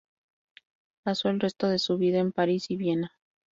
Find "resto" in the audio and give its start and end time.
1.39-1.67